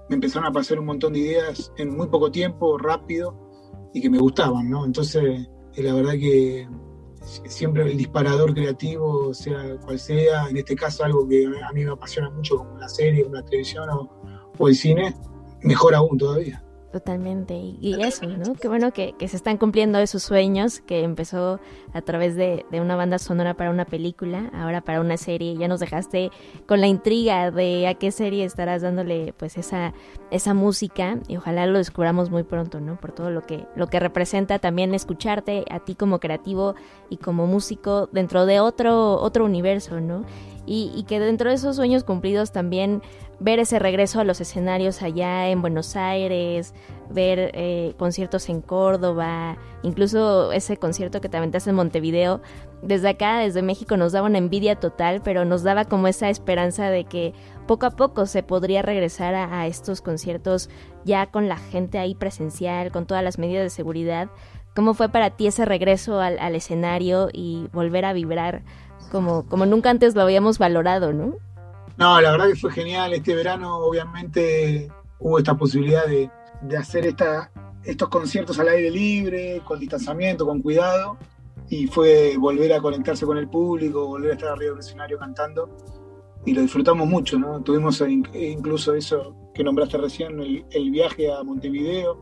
me 0.09 0.15
empezaron 0.15 0.47
a 0.47 0.51
pasar 0.51 0.79
un 0.79 0.85
montón 0.85 1.13
de 1.13 1.19
ideas 1.19 1.71
en 1.77 1.95
muy 1.95 2.07
poco 2.07 2.31
tiempo, 2.31 2.77
rápido, 2.77 3.35
y 3.93 4.01
que 4.01 4.09
me 4.09 4.19
gustaban, 4.19 4.69
¿no? 4.69 4.85
Entonces, 4.85 5.47
eh, 5.75 5.83
la 5.83 5.93
verdad 5.93 6.13
que 6.13 6.67
siempre 7.21 7.83
el 7.83 7.97
disparador 7.97 8.53
creativo, 8.53 9.33
sea 9.33 9.77
cual 9.85 9.99
sea, 9.99 10.49
en 10.49 10.57
este 10.57 10.75
caso 10.75 11.03
algo 11.03 11.27
que 11.27 11.45
a 11.45 11.71
mí 11.73 11.85
me 11.85 11.91
apasiona 11.91 12.29
mucho, 12.29 12.57
como 12.57 12.77
la 12.77 12.89
serie, 12.89 13.23
como 13.23 13.35
la 13.35 13.45
televisión 13.45 13.89
o, 13.89 14.09
o 14.57 14.67
el 14.67 14.75
cine, 14.75 15.15
mejor 15.61 15.95
aún 15.95 16.17
todavía. 16.17 16.63
Totalmente. 16.91 17.53
Y, 17.53 18.01
eso, 18.01 18.25
¿no? 18.25 18.55
Qué 18.55 18.67
bueno 18.67 18.91
que, 18.91 19.13
se 19.19 19.35
están 19.35 19.57
cumpliendo 19.57 19.99
esos 19.99 20.23
sueños 20.23 20.79
que 20.79 21.03
empezó 21.03 21.59
a 21.93 22.01
través 22.01 22.35
de, 22.35 22.65
una 22.71 22.95
banda 22.95 23.19
sonora 23.19 23.53
para 23.53 23.69
una 23.69 23.85
película, 23.85 24.49
ahora 24.53 24.81
para 24.81 24.99
una 24.99 25.17
serie. 25.17 25.55
Ya 25.55 25.67
nos 25.67 25.79
dejaste 25.79 26.31
con 26.65 26.81
la 26.81 26.87
intriga 26.87 27.51
de 27.51 27.87
a 27.87 27.93
qué 27.93 28.11
serie 28.11 28.43
estarás 28.43 28.81
dándole 28.81 29.33
pues 29.37 29.57
esa, 29.57 29.93
esa 30.31 30.55
música 30.55 31.19
y 31.27 31.37
ojalá 31.37 31.67
lo 31.67 31.77
descubramos 31.77 32.31
muy 32.31 32.41
pronto, 32.41 32.79
¿no? 32.79 32.99
Por 32.99 33.11
todo 33.11 33.29
lo 33.29 33.41
que, 33.45 33.67
lo 33.75 33.85
que 33.87 33.99
representa 33.99 34.57
también 34.57 34.95
escucharte 34.95 35.65
a 35.69 35.81
ti 35.81 35.93
como 35.93 36.19
creativo 36.19 36.73
y 37.11 37.17
como 37.17 37.45
músico 37.45 38.09
dentro 38.11 38.47
de 38.47 38.61
otro, 38.61 39.21
otro 39.21 39.45
universo, 39.45 39.99
¿no? 39.99 40.25
Y, 40.71 40.91
y 40.95 41.03
que 41.03 41.19
dentro 41.19 41.49
de 41.49 41.55
esos 41.55 41.77
sueños 41.77 42.03
cumplidos 42.03 42.51
también 42.51 43.01
ver 43.39 43.57
ese 43.57 43.79
regreso 43.79 44.19
a 44.19 44.23
los 44.23 44.39
escenarios 44.39 45.01
allá 45.01 45.49
en 45.49 45.61
Buenos 45.61 45.95
Aires, 45.95 46.75
ver 47.09 47.51
eh, 47.53 47.93
conciertos 47.97 48.49
en 48.49 48.61
Córdoba, 48.61 49.57
incluso 49.81 50.51
ese 50.51 50.77
concierto 50.77 51.21
que 51.21 51.29
te 51.29 51.37
aventaste 51.37 51.71
en 51.71 51.75
Montevideo, 51.75 52.41
desde 52.81 53.09
acá, 53.09 53.39
desde 53.39 53.61
México, 53.61 53.97
nos 53.97 54.11
daba 54.11 54.27
una 54.27 54.37
envidia 54.37 54.75
total, 54.75 55.21
pero 55.23 55.43
nos 55.43 55.63
daba 55.63 55.85
como 55.85 56.07
esa 56.07 56.29
esperanza 56.29 56.89
de 56.89 57.05
que 57.05 57.33
poco 57.67 57.85
a 57.85 57.91
poco 57.91 58.25
se 58.25 58.43
podría 58.43 58.81
regresar 58.81 59.35
a, 59.35 59.67
estos 59.67 60.01
conciertos 60.01 60.69
ya 61.03 61.27
con 61.27 61.47
la 61.47 61.57
gente 61.57 61.97
ahí 61.97 62.15
presencial, 62.15 62.91
con 62.91 63.05
todas 63.05 63.23
las 63.23 63.39
medidas 63.39 63.63
de 63.63 63.69
seguridad. 63.69 64.29
¿Cómo 64.75 64.93
fue 64.93 65.09
para 65.09 65.31
ti 65.31 65.47
ese 65.47 65.65
regreso 65.65 66.21
al, 66.21 66.37
al 66.39 66.55
escenario 66.55 67.29
y 67.33 67.67
volver 67.73 68.05
a 68.05 68.13
vibrar 68.13 68.63
como, 69.11 69.45
como 69.47 69.65
nunca 69.65 69.89
antes 69.89 70.15
lo 70.15 70.21
habíamos 70.21 70.57
valorado, 70.57 71.13
¿no? 71.13 71.35
No, 71.99 72.21
la 72.21 72.31
verdad 72.31 72.47
que 72.47 72.55
fue 72.55 72.71
genial. 72.71 73.13
Este 73.13 73.35
verano, 73.35 73.77
obviamente, 73.79 74.89
hubo 75.19 75.37
esta 75.37 75.57
posibilidad 75.57 76.05
de, 76.05 76.29
hacer 76.77 77.05
esta, 77.05 77.51
estos 77.83 78.07
conciertos 78.07 78.57
al 78.59 78.69
aire 78.69 78.89
libre, 78.89 79.61
con 79.65 79.79
distanciamiento, 79.79 80.45
con 80.45 80.61
cuidado. 80.61 81.17
Y 81.67 81.87
fue 81.87 82.37
volver 82.37 82.71
a 82.73 82.81
conectarse 82.81 83.25
con 83.25 83.37
el 83.37 83.49
público, 83.49 84.07
volver 84.07 84.31
a 84.31 84.33
estar 84.35 84.49
arriba 84.49 84.71
del 84.71 84.79
escenario 84.79 85.19
cantando. 85.19 85.69
y 86.45 86.53
lo 86.53 86.61
disfrutamos 86.61 87.05
mucho, 87.05 87.37
¿no? 87.37 87.61
Tuvimos 87.61 88.01
incluso 88.01 88.93
eso 88.93 89.35
que 89.53 89.63
nombraste 89.63 89.97
recién, 89.97 90.39
el, 90.71 90.91
viaje 90.91 91.29
a 91.29 91.43
Montevideo, 91.43 92.17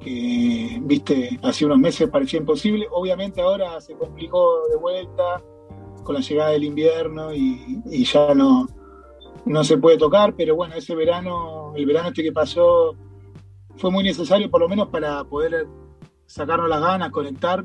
que, 0.00 0.78
viste, 0.80 1.38
hace 1.42 1.66
unos 1.66 1.78
meses 1.78 2.08
parecía 2.08 2.40
imposible. 2.40 2.86
Obviamente 2.90 3.42
ahora 3.42 3.78
se 3.82 3.94
complicó 3.94 4.66
de 4.70 4.76
vuelta 4.76 5.42
con 6.10 6.16
la 6.16 6.22
llegada 6.22 6.50
del 6.50 6.64
invierno 6.64 7.32
y, 7.32 8.04
ya 8.04 8.34
no, 8.34 8.66
no 9.46 9.62
se 9.62 9.78
puede 9.78 9.96
tocar, 9.96 10.34
pero 10.34 10.56
bueno, 10.56 10.74
ese 10.74 10.96
verano, 10.96 11.72
el 11.76 11.86
verano 11.86 12.08
este 12.08 12.24
que 12.24 12.32
pasó, 12.32 12.96
fue 13.76 13.92
muy 13.92 14.02
necesario 14.02 14.50
por 14.50 14.60
lo 14.60 14.68
menos 14.68 14.88
para 14.88 15.22
poder 15.22 15.68
sacarnos 16.26 16.68
las 16.68 16.80
ganas, 16.80 17.10
conectar, 17.10 17.64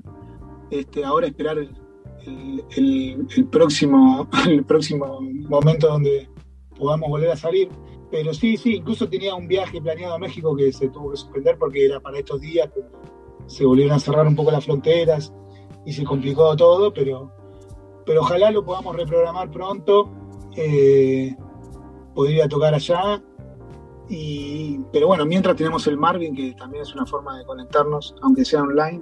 este, 0.69 1.03
ahora 1.03 1.25
esperar 1.25 1.57
el, 1.57 3.27
próximo, 3.49 4.29
el 4.47 4.63
próximo 4.63 5.21
momento 5.21 5.87
donde 5.87 6.29
podamos 6.77 7.09
volver 7.09 7.31
a 7.31 7.35
salir. 7.35 7.69
Pero 8.11 8.31
sí, 8.31 8.57
sí, 8.57 8.75
incluso 8.75 9.09
tenía 9.09 9.33
un 9.33 9.47
viaje 9.47 9.81
planeado 9.81 10.13
a 10.13 10.19
México 10.19 10.55
que 10.55 10.71
se 10.71 10.89
tuvo 10.89 11.09
que 11.09 11.17
suspender 11.17 11.57
porque 11.57 11.87
era 11.87 11.99
para 11.99 12.19
estos 12.19 12.41
días, 12.41 12.69
se 13.47 13.65
volvieron 13.65 13.95
a 13.95 13.99
cerrar 13.99 14.27
un 14.27 14.35
poco 14.35 14.51
las 14.51 14.65
fronteras 14.65 15.33
y 15.83 15.93
se 15.93 16.03
complicó 16.03 16.55
todo, 16.55 16.93
pero, 16.93 17.31
pero 18.05 18.21
ojalá 18.21 18.51
lo 18.51 18.63
podamos 18.63 18.95
reprogramar 18.95 19.49
pronto. 19.51 20.09
Eh, 20.55 21.35
podría 22.13 22.47
tocar 22.47 22.73
allá. 22.73 23.21
Y, 24.07 24.79
pero 24.93 25.07
bueno, 25.07 25.25
mientras 25.25 25.55
tenemos 25.55 25.87
el 25.87 25.97
Marvin, 25.97 26.35
que 26.35 26.53
también 26.53 26.83
es 26.83 26.93
una 26.93 27.05
forma 27.05 27.37
de 27.37 27.45
conectarnos, 27.45 28.15
aunque 28.21 28.45
sea 28.45 28.61
online, 28.61 29.01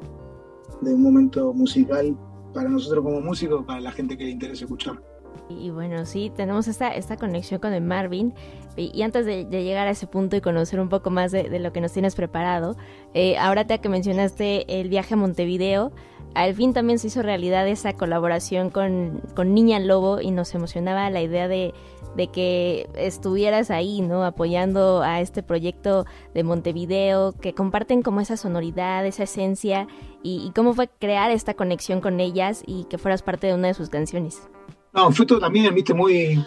de 0.81 0.93
un 0.93 1.03
momento 1.03 1.53
musical 1.53 2.17
para 2.53 2.69
nosotros 2.69 3.03
como 3.03 3.19
músicos, 3.19 3.65
para 3.65 3.81
la 3.81 3.91
gente 3.91 4.17
que 4.17 4.25
le 4.25 4.31
interese 4.31 4.65
escuchar. 4.65 5.01
Y 5.49 5.71
bueno, 5.71 6.05
sí, 6.05 6.31
tenemos 6.35 6.67
esta, 6.67 6.89
esta 6.89 7.17
conexión 7.17 7.59
con 7.59 7.73
el 7.73 7.81
Marvin. 7.81 8.33
Y, 8.75 9.01
antes 9.01 9.25
de, 9.25 9.45
llegar 9.45 9.87
a 9.87 9.91
ese 9.91 10.07
punto 10.07 10.35
y 10.35 10.41
conocer 10.41 10.79
un 10.79 10.89
poco 10.89 11.09
más 11.09 11.31
de, 11.31 11.59
lo 11.59 11.71
que 11.73 11.81
nos 11.81 11.91
tienes 11.91 12.15
preparado, 12.15 12.75
eh, 13.13 13.37
ahora 13.37 13.65
te 13.67 13.79
que 13.79 13.89
mencionaste 13.89 14.79
el 14.79 14.89
viaje 14.89 15.13
a 15.13 15.17
Montevideo, 15.17 15.91
al 16.35 16.53
fin 16.55 16.73
también 16.73 16.99
se 16.99 17.07
hizo 17.07 17.21
realidad 17.21 17.67
esa 17.67 17.93
colaboración 17.93 18.69
con, 18.69 19.21
con 19.35 19.53
Niña 19.53 19.79
Lobo 19.79 20.21
y 20.21 20.31
nos 20.31 20.53
emocionaba 20.55 21.09
la 21.09 21.21
idea 21.21 21.47
de, 21.47 21.73
de 22.15 22.27
que 22.27 22.89
estuvieras 22.95 23.71
ahí, 23.71 24.01
¿no? 24.01 24.23
Apoyando 24.23 25.01
a 25.01 25.21
este 25.21 25.43
proyecto 25.43 26.05
de 26.33 26.43
Montevideo, 26.43 27.33
que 27.33 27.53
comparten 27.53 28.01
como 28.01 28.21
esa 28.21 28.37
sonoridad, 28.37 29.05
esa 29.05 29.23
esencia, 29.23 29.87
y, 30.21 30.51
cómo 30.55 30.73
fue 30.73 30.89
crear 30.99 31.31
esta 31.31 31.53
conexión 31.53 31.99
con 31.99 32.19
ellas 32.19 32.63
y 32.65 32.85
que 32.85 32.97
fueras 32.97 33.21
parte 33.21 33.47
de 33.47 33.55
una 33.55 33.67
de 33.67 33.73
sus 33.73 33.89
canciones. 33.89 34.47
No, 34.93 35.11
fue 35.11 35.25
todo 35.25 35.39
también, 35.39 35.73
viste, 35.73 35.93
muy, 35.93 36.43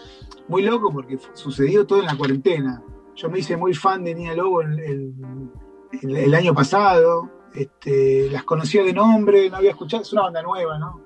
muy 0.49 0.62
loco 0.62 0.90
porque 0.93 1.19
sucedió 1.35 1.87
todo 1.87 2.00
en 2.00 2.07
la 2.07 2.16
cuarentena. 2.16 2.83
Yo 3.14 3.28
me 3.28 3.40
hice 3.40 3.57
muy 3.57 3.75
fan 3.75 4.05
de 4.05 4.14
Niña 4.14 4.35
Lobo 4.35 4.62
el, 4.62 5.50
el, 6.02 6.35
año 6.35 6.55
pasado, 6.55 7.31
este, 7.57 8.31
las 8.31 8.45
conocía 8.45 8.83
de 8.83 8.93
nombre, 8.93 9.51
no 9.51 9.57
había 9.57 9.71
escuchado, 9.71 10.03
es 10.03 10.13
una 10.13 10.23
banda 10.23 10.43
nueva, 10.43 10.79
¿no? 10.79 11.01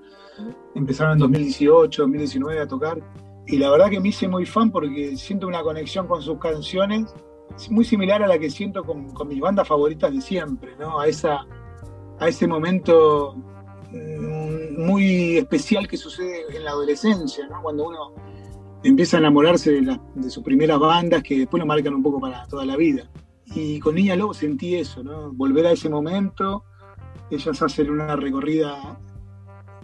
Empezaron 0.74 1.14
en 1.14 1.18
2018, 1.18 2.02
2019 2.02 2.60
a 2.60 2.66
tocar 2.66 2.98
y 3.46 3.58
la 3.58 3.70
verdad 3.70 3.90
que 3.90 4.00
me 4.00 4.08
hice 4.08 4.28
muy 4.28 4.46
fan 4.46 4.70
porque 4.70 5.16
siento 5.16 5.46
una 5.46 5.62
conexión 5.62 6.06
con 6.06 6.22
sus 6.22 6.38
canciones 6.38 7.14
muy 7.68 7.84
similar 7.84 8.22
a 8.22 8.28
la 8.28 8.38
que 8.38 8.50
siento 8.50 8.84
con, 8.84 9.06
mis 9.26 9.40
bandas 9.40 9.66
favoritas 9.66 10.12
de 10.12 10.20
siempre, 10.20 10.76
¿no? 10.78 11.00
A, 11.00 11.08
esa, 11.08 11.46
a 12.18 12.28
ese 12.28 12.46
momento 12.46 13.34
mm, 13.90 14.84
muy 14.84 15.38
especial 15.38 15.88
que 15.88 15.96
sucede 15.96 16.44
en 16.54 16.64
la 16.64 16.70
adolescencia, 16.70 17.46
¿no? 17.48 17.60
Cuando 17.62 17.88
uno 17.88 18.14
empieza 18.82 19.16
a 19.16 19.20
enamorarse 19.20 19.72
de, 19.72 20.30
sus 20.30 20.42
primeras 20.42 20.78
bandas 20.78 21.22
que 21.22 21.40
después 21.40 21.60
lo 21.60 21.66
marcan 21.66 21.94
un 21.94 22.02
poco 22.02 22.20
para 22.20 22.46
toda 22.46 22.64
la 22.64 22.76
vida. 22.76 23.10
Y 23.54 23.80
con 23.80 23.96
Niña 23.96 24.16
Lobo 24.16 24.34
sentí 24.34 24.76
eso, 24.76 25.02
¿no? 25.02 25.32
Volver 25.32 25.66
a 25.66 25.72
ese 25.72 25.88
momento, 25.88 26.64
ellas 27.30 27.60
hacen 27.62 27.90
una 27.90 28.16
recorrida 28.16 28.98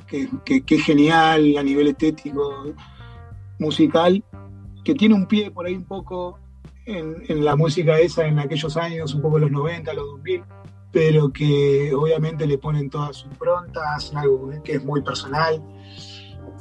que, 0.06 0.28
que 0.44 0.75
es 0.75 0.85
genial 0.85 1.56
a 1.58 1.62
nivel 1.62 1.88
estético, 1.88 2.64
musical 3.58 4.23
que 4.87 4.94
tiene 4.94 5.16
un 5.16 5.26
pie 5.26 5.50
por 5.50 5.66
ahí 5.66 5.75
un 5.75 5.85
poco 5.85 6.38
en, 6.87 7.44
la 7.44 7.56
música 7.56 7.99
esa 7.99 8.25
en 8.25 8.38
aquellos 8.38 8.76
años, 8.76 9.12
un 9.14 9.20
poco 9.20 9.40
los 9.40 9.50
90, 9.50 9.92
los 9.92 10.06
2000, 10.06 10.44
pero 10.92 11.32
que 11.32 11.92
obviamente 11.92 12.46
le 12.46 12.58
ponen 12.58 12.88
todas 12.88 13.16
sus 13.16 13.32
improntas, 13.32 14.12
algo 14.14 14.49
que 14.62 14.75
es 14.75 14.85
muy 14.85 15.02
personal, 15.02 15.61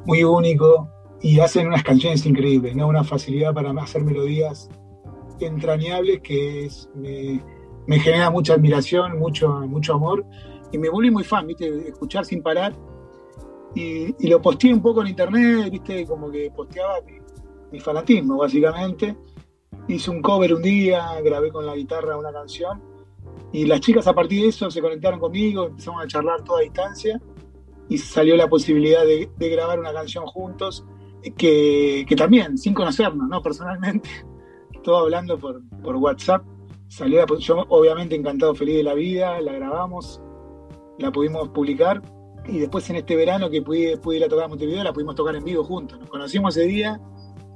muy 0.05 0.23
único, 0.23 0.89
y 1.21 1.39
hacen 1.39 1.67
unas 1.67 1.83
canciones 1.83 2.25
increíbles, 2.25 2.75
¿no? 2.75 2.87
una 2.87 3.03
facilidad 3.03 3.53
para 3.53 3.69
hacer 3.79 4.03
melodías 4.03 4.71
entrañables 5.39 6.21
que 6.21 6.65
es, 6.65 6.89
me, 6.95 7.99
genera 7.99 8.29
mucha 8.29 8.53
admiración, 8.53 9.17
mucho, 9.19 9.49
mucho 9.67 9.93
amor, 9.93 10.25
y 10.71 10.77
me 10.77 10.89
vuelve 10.89 11.11
muy 11.11 11.23
fan, 11.23 11.47
¿viste? 11.47 11.87
escuchar 11.87 12.25
sin 12.25 12.41
parar 12.41 12.75
y, 13.75 14.29
lo 14.29 14.41
posteé 14.41 14.73
un 14.73 14.81
poco 14.81 15.01
en 15.01 15.07
internet, 15.07 15.69
viste, 15.69 16.05
como 16.07 16.31
que 16.31 16.49
posteaba 16.55 16.95
mi, 17.71 17.79
fanatismo, 17.79 18.37
básicamente. 18.37 19.17
Hice 19.89 20.09
un 20.09 20.21
cover 20.21 20.53
un 20.53 20.61
día, 20.61 21.19
grabé 21.21 21.51
con 21.51 21.65
la 21.65 21.75
guitarra 21.75 22.17
una 22.17 22.31
canción 22.31 22.81
y 23.51 23.65
las 23.65 23.81
chicas 23.81 24.07
a 24.07 24.13
partir 24.13 24.43
de 24.43 24.47
eso 24.47 24.71
se 24.71 24.81
conectaron 24.81 25.19
conmigo, 25.19 25.67
empezamos 25.67 26.03
a 26.03 26.07
charlar 26.07 26.41
toda 26.43 26.61
distancia 26.61 27.21
y 27.89 27.97
salió 27.97 28.35
la 28.37 28.47
posibilidad 28.47 29.05
de, 29.05 29.29
grabar 29.49 29.79
una 29.79 29.93
canción 29.93 30.25
juntos, 30.25 30.85
que, 31.37 32.05
también, 32.17 32.57
sin 32.57 32.73
conocernos, 32.73 33.27
¿no? 33.27 33.41
Personalmente, 33.41 34.09
todo 34.85 34.97
hablando 34.97 35.37
por, 35.37 35.61
por 35.83 35.95
WhatsApp, 35.97 36.43
salió 36.87 37.25
yo 37.39 37.65
obviamente 37.69 38.15
encantado, 38.15 38.53
feliz 38.53 38.77
de 38.77 38.83
la 38.83 38.93
vida, 38.93 39.41
la 39.41 39.53
grabamos, 39.53 40.21
la 40.99 41.11
pudimos 41.11 41.49
publicar 41.49 42.01
y 42.45 42.59
después 42.59 42.87
en 42.91 42.97
este 42.97 43.15
verano 43.15 43.49
que 43.49 43.63
pude, 43.63 43.99
ir 44.15 44.23
a 44.23 44.29
tocar 44.29 44.45
a 44.45 44.47
Montevideo, 44.47 44.83
la 44.83 44.93
pudimos 44.93 45.15
tocar 45.15 45.35
en 45.35 45.43
vivo 45.43 45.63
juntos. 45.63 45.99
Nos 45.99 46.09
conocimos 46.09 46.55
ese 46.55 46.67
día, 46.67 47.01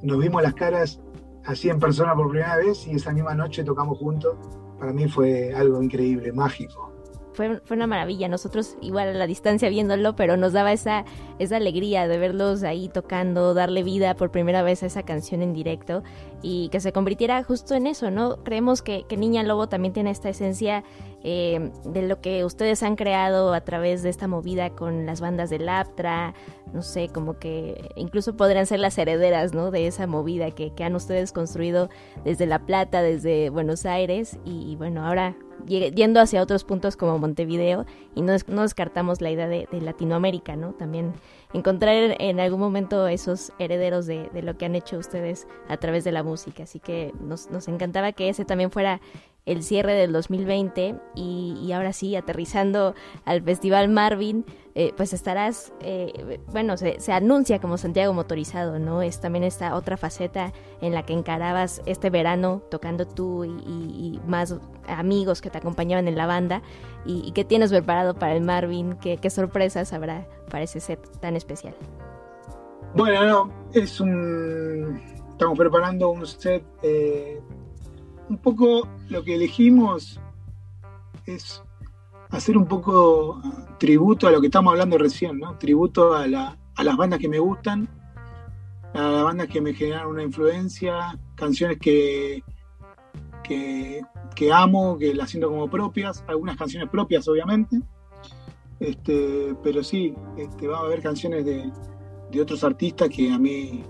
nos 0.01 0.17
vimos 0.17 0.41
las 0.41 0.55
caras 0.55 0.99
así 1.45 1.69
en 1.69 1.79
persona 1.79 2.15
por 2.15 2.29
primera 2.31 2.57
vez 2.57 2.87
y 2.87 2.95
esa 2.95 3.13
misma 3.13 3.35
noche 3.35 3.63
tocamos 3.63 3.99
juntos. 3.99 4.35
Para 4.79 4.91
mí 4.91 5.07
fue 5.07 5.53
algo 5.53 5.81
increíble, 5.83 6.31
mágico 6.31 6.98
fue, 7.47 7.61
una 7.77 7.87
maravilla. 7.87 8.27
Nosotros 8.27 8.75
igual 8.81 9.09
a 9.09 9.13
la 9.13 9.25
distancia 9.25 9.69
viéndolo, 9.69 10.15
pero 10.15 10.35
nos 10.35 10.51
daba 10.51 10.73
esa, 10.73 11.05
esa 11.39 11.55
alegría 11.55 12.07
de 12.07 12.17
verlos 12.17 12.63
ahí 12.63 12.89
tocando, 12.89 13.53
darle 13.53 13.83
vida 13.83 14.13
por 14.15 14.29
primera 14.29 14.61
vez 14.61 14.83
a 14.83 14.87
esa 14.87 15.03
canción 15.03 15.41
en 15.41 15.53
directo 15.53 16.03
y 16.41 16.67
que 16.69 16.81
se 16.81 16.91
convirtiera 16.91 17.41
justo 17.43 17.75
en 17.75 17.87
eso, 17.87 18.11
¿no? 18.11 18.43
Creemos 18.43 18.81
que, 18.81 19.05
que 19.07 19.15
Niña 19.15 19.43
Lobo 19.43 19.69
también 19.69 19.93
tiene 19.93 20.11
esta 20.11 20.29
esencia 20.29 20.83
eh, 21.23 21.71
de 21.85 22.01
lo 22.03 22.21
que 22.21 22.45
ustedes 22.45 22.83
han 22.83 22.95
creado 22.95 23.53
a 23.53 23.61
través 23.61 24.03
de 24.03 24.09
esta 24.09 24.27
movida 24.27 24.69
con 24.69 25.05
las 25.05 25.21
bandas 25.21 25.49
de 25.49 25.59
Laptra, 25.59 26.33
no 26.73 26.81
sé, 26.81 27.09
como 27.09 27.39
que 27.39 27.91
incluso 27.95 28.37
podrían 28.37 28.65
ser 28.65 28.79
las 28.79 28.97
herederas, 28.97 29.53
¿no? 29.53 29.71
De 29.71 29.87
esa 29.87 30.07
movida 30.07 30.51
que, 30.51 30.73
que 30.73 30.83
han 30.83 30.95
ustedes 30.95 31.31
construido 31.31 31.89
desde 32.23 32.45
La 32.45 32.59
Plata, 32.59 33.01
desde 33.01 33.49
Buenos 33.49 33.85
Aires 33.85 34.37
y 34.45 34.75
bueno, 34.75 35.05
ahora 35.05 35.35
yendo 35.65 36.19
hacia 36.19 36.41
otros 36.41 36.63
puntos 36.63 36.95
como 36.95 37.17
Montevideo 37.17 37.85
y 38.15 38.21
no, 38.21 38.33
descartamos 38.33 39.21
la 39.21 39.31
idea 39.31 39.47
de, 39.47 39.67
Latinoamérica, 39.71 40.55
¿no? 40.55 40.73
También 40.73 41.13
encontrar 41.53 42.15
en 42.19 42.39
algún 42.39 42.59
momento 42.59 43.07
esos 43.07 43.51
herederos 43.59 44.05
de, 44.05 44.29
lo 44.41 44.57
que 44.57 44.65
han 44.65 44.75
hecho 44.75 44.97
ustedes 44.97 45.47
a 45.67 45.77
través 45.77 46.03
de 46.03 46.11
la 46.11 46.23
música. 46.23 46.63
Así 46.63 46.79
que 46.79 47.13
nos, 47.19 47.49
nos 47.49 47.67
encantaba 47.67 48.11
que 48.11 48.29
ese 48.29 48.45
también 48.45 48.71
fuera 48.71 49.01
el 49.49 49.63
cierre 49.63 49.93
del 49.93 50.13
2020 50.13 50.95
y, 51.15 51.71
ahora 51.71 51.91
sí, 51.91 52.15
aterrizando 52.15 52.93
al 53.25 53.41
Festival 53.41 53.89
Marvin, 53.89 54.45
eh, 54.75 54.93
pues 54.95 55.11
estarás, 55.11 55.73
eh, 55.81 56.39
bueno, 56.51 56.77
se, 56.77 57.11
anuncia 57.11 57.59
como 57.59 57.77
Santiago 57.77 58.13
Motorizado, 58.13 58.77
¿no? 58.77 59.01
Es 59.01 59.19
también 59.19 59.43
esta 59.43 59.75
otra 59.75 59.97
faceta 59.97 60.53
en 60.81 60.93
la 60.93 61.03
que 61.03 61.13
encarabas 61.13 61.81
este 61.87 62.11
verano 62.11 62.61
tocando 62.69 63.07
tú 63.07 63.43
y, 63.43 64.21
más 64.27 64.55
amigos 64.87 65.41
que 65.41 65.49
te 65.49 65.57
acompañaban 65.57 66.07
en 66.07 66.15
la 66.15 66.27
banda 66.27 66.61
y, 67.03 67.31
qué 67.31 67.43
tienes 67.43 67.71
preparado 67.71 68.13
para 68.13 68.35
el 68.35 68.41
Marvin, 68.41 68.97
qué, 68.97 69.29
sorpresas 69.31 69.93
habrá 69.93 70.27
para 70.51 70.63
ese 70.63 70.79
set 70.79 70.99
tan 71.19 71.35
especial. 71.35 71.75
Bueno, 72.93 73.25
no, 73.25 73.53
es 73.73 73.99
un... 73.99 75.01
Estamos 75.31 75.57
preparando 75.57 76.09
un 76.09 76.27
set 76.27 76.63
eh, 76.83 77.39
un 78.29 78.37
poco 78.37 78.87
lo 79.09 79.23
que 79.23 79.35
elegimos 79.35 80.19
es 81.25 81.63
hacer 82.29 82.57
un 82.57 82.65
poco 82.65 83.41
tributo 83.79 84.27
a 84.27 84.31
lo 84.31 84.39
que 84.39 84.47
estamos 84.47 84.71
hablando 84.71 84.97
recién, 84.97 85.39
¿no? 85.39 85.57
Tributo 85.57 86.13
a, 86.13 86.27
las 86.27 86.97
bandas 86.97 87.19
que 87.19 87.27
me 87.27 87.39
gustan, 87.39 87.89
a 88.93 89.01
las 89.01 89.23
bandas 89.23 89.47
que 89.47 89.61
me 89.61 89.73
generan 89.73 90.07
una 90.07 90.23
influencia, 90.23 91.19
canciones 91.35 91.77
que, 91.79 92.43
que, 93.43 94.03
amo, 94.53 94.97
que 94.97 95.13
las 95.13 95.31
siento 95.31 95.49
como 95.49 95.69
propias, 95.69 96.23
algunas 96.27 96.55
canciones 96.55 96.89
propias 96.89 97.27
obviamente, 97.27 97.81
este, 98.79 99.55
pero 99.63 99.83
sí, 99.83 100.13
este, 100.37 100.67
va 100.67 100.77
a 100.77 100.81
haber 100.81 101.01
canciones 101.01 101.43
de, 101.45 101.71
de 102.31 102.41
otros 102.41 102.63
artistas 102.63 103.09
que 103.09 103.31
a 103.31 103.39
mí 103.39 103.83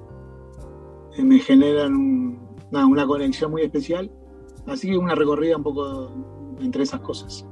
me 1.18 1.40
generan 1.40 2.40
una 2.72 3.06
conexión 3.06 3.52
muy 3.52 3.64
especial. 3.64 4.12
Así 4.70 4.90
que 4.90 4.98
una 4.98 5.16
recorrida 5.16 5.58
un 5.58 5.64
poco 5.64 6.12
entre 6.60 6.84
esas 6.84 7.02
cosas. 7.02 7.46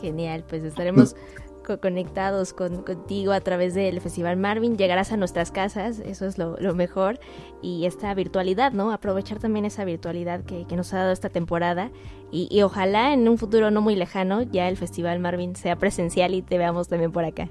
Genial, 0.00 0.44
pues 0.48 0.62
estaremos 0.62 1.16
conectados 1.80 2.52
con, 2.52 2.82
contigo 2.82 3.32
a 3.32 3.40
través 3.40 3.74
del 3.74 4.00
Festival 4.00 4.36
Marvin, 4.36 4.76
llegarás 4.76 5.10
a 5.10 5.16
nuestras 5.16 5.50
casas, 5.50 5.98
eso 5.98 6.26
es 6.26 6.38
lo, 6.38 6.56
mejor, 6.74 7.18
y 7.60 7.86
esta 7.86 8.14
virtualidad, 8.14 8.72
¿no? 8.72 8.92
Aprovechar 8.92 9.40
también 9.40 9.64
esa 9.64 9.84
virtualidad 9.84 10.44
que, 10.44 10.64
nos 10.76 10.92
ha 10.94 10.98
dado 10.98 11.12
esta 11.12 11.28
temporada 11.28 11.90
y, 12.30 12.62
ojalá 12.62 13.12
en 13.12 13.28
un 13.28 13.38
futuro 13.38 13.70
no 13.70 13.80
muy 13.80 13.96
lejano 13.96 14.42
ya 14.42 14.68
el 14.68 14.76
Festival 14.76 15.18
Marvin 15.18 15.56
sea 15.56 15.76
presencial 15.76 16.34
y 16.34 16.42
te 16.42 16.58
veamos 16.58 16.88
también 16.88 17.10
por 17.10 17.24
acá. 17.24 17.48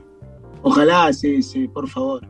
Ojalá, 0.61 1.11
sí, 1.11 1.43
sí, 1.43 1.67
por 1.67 1.89
favor. 1.89 2.25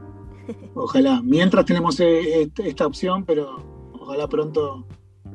Ojalá. 0.73 1.21
Mientras 1.23 1.65
tenemos 1.65 1.99
eh, 1.99 2.49
esta 2.57 2.85
opción, 2.85 3.23
pero 3.25 3.57
ojalá 3.93 4.27
pronto 4.27 4.85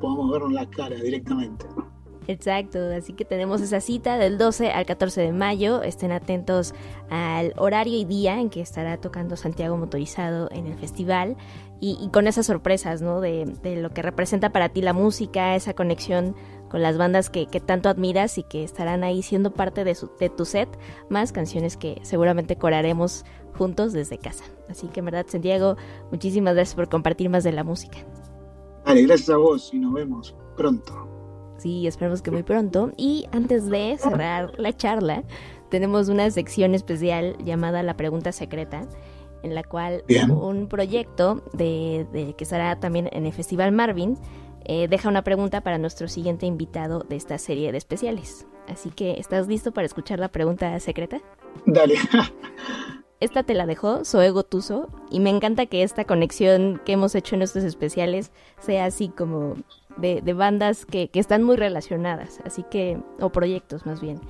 podamos 0.01 0.31
vernos 0.33 0.53
las 0.53 0.67
caras 0.69 1.03
directamente. 1.03 1.67
Exacto, 2.27 2.79
así 2.97 3.13
que 3.13 3.25
tenemos 3.25 3.61
esa 3.61 3.81
cita 3.81 4.17
del 4.17 4.39
12 4.39 4.71
al 4.71 4.87
14 4.87 5.21
de 5.21 5.33
mayo. 5.33 5.83
Estén 5.83 6.13
atentos 6.13 6.75
al 7.09 7.53
horario 7.57 7.99
y 7.99 8.05
día 8.05 8.41
en 8.41 8.51
que 8.51 8.61
estará 8.61 8.99
tocando 8.99 9.37
Santiago 9.37 9.77
Motorizado 9.77 10.49
en 10.53 10.67
el 10.67 10.79
festival 10.79 11.37
y, 11.81 12.09
con 12.13 12.29
esas 12.29 12.47
sorpresas, 12.47 13.03
¿no? 13.03 13.21
De, 13.21 13.47
lo 13.65 13.91
que 13.91 14.03
representa 14.03 14.51
para 14.51 14.69
ti 14.69 14.81
la 14.83 14.93
música, 14.93 15.57
esa 15.57 15.75
conexión 15.75 16.37
con 16.69 16.83
las 16.83 16.99
bandas 16.99 17.31
que, 17.31 17.47
tanto 17.47 17.89
admiras 17.89 18.39
y 18.39 18.45
que 18.45 18.63
estarán 18.63 19.03
ahí 19.03 19.23
siendo 19.23 19.53
parte 19.53 19.83
de, 19.83 19.97
de 20.21 20.29
tu 20.29 20.45
set, 20.45 20.69
más 21.09 21.33
canciones 21.33 21.77
que 21.77 21.99
seguramente 22.03 22.55
coraremos 22.55 23.25
juntos 23.57 23.93
desde 23.93 24.19
casa. 24.19 24.45
Así 24.69 24.87
que 24.87 25.01
en 25.01 25.07
verdad, 25.07 25.27
Santiago, 25.27 25.77
muchísimas 26.13 26.55
gracias 26.55 26.77
por 26.77 26.89
compartir 26.89 27.29
más 27.29 27.43
de 27.43 27.53
la 27.53 27.65
música. 27.65 27.99
Vale, 28.85 29.03
gracias 29.03 29.31
a 29.31 29.37
vos 29.37 29.73
y 29.73 29.79
nos 29.79 29.93
vemos 29.93 30.35
pronto. 30.57 31.11
Sí, 31.59 31.87
esperemos 31.87 32.23
que 32.23 32.31
muy 32.31 32.43
pronto. 32.43 32.93
Y 32.97 33.27
antes 33.33 33.67
de 33.67 33.97
cerrar 33.99 34.59
la 34.59 34.75
charla, 34.75 35.25
tenemos 35.69 36.09
una 36.09 36.31
sección 36.31 36.75
especial 36.75 37.37
llamada 37.45 37.83
La 37.83 37.97
Pregunta 37.97 38.33
Secreta, 38.33 38.89
en 39.43 39.55
la 39.55 39.63
cual 39.63 40.03
un 40.29 40.69
proyecto 40.69 41.43
de, 41.53 42.35
que 42.37 42.45
estará 42.45 42.81
también 42.81 43.09
en 43.13 43.27
el 43.27 43.33
Festival 43.33 43.73
Marvin 43.73 44.17
eh, 44.65 44.89
deja 44.89 45.09
una 45.09 45.23
pregunta 45.23 45.63
para 45.63 45.79
nuestro 45.79 46.09
siguiente 46.09 46.47
invitado 46.47 47.01
de 47.09 47.17
esta 47.17 47.39
serie 47.39 47.73
de 47.73 47.79
especiales. 47.79 48.47
Así 48.69 48.91
que, 48.91 49.13
¿estás 49.13 49.49
listo 49.49 49.73
para 49.73 49.87
escuchar 49.87 50.19
la 50.19 50.29
pregunta 50.29 50.79
secreta? 50.81 51.21
Dale. 51.67 51.97
esta 53.21 53.43
te 53.43 53.55
la 53.55 53.67
dejó 53.67 54.05
Soego 54.05 54.43
Tuso 54.43 54.89
y 55.11 55.21
me 55.21 55.31
encanta 55.31 55.67
que 55.67 55.83
esta 55.83 56.05
conexión 56.05 56.81
que 56.85 56.93
hemos 56.93 57.15
hecho 57.15 57.35
en 57.35 57.43
estos 57.43 57.65
especiales 57.65 58.33
sea 58.59 58.87
así 58.87 59.09
como 59.09 59.57
de, 59.99 60.21
bandas 60.33 60.87
que, 60.87 61.11
están 61.13 61.43
muy 61.43 61.57
relacionadas, 61.57 62.41
así 62.45 62.65
que, 62.71 62.99
o 63.21 63.31
proyectos 63.31 63.85
más 63.85 64.01
bien. 64.01 64.21